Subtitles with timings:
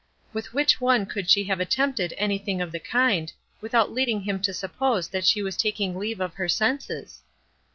[0.33, 4.41] With which one could she have attempted any thing of the kind, without leading him
[4.41, 7.21] to suppose that she was taking leave of her senses?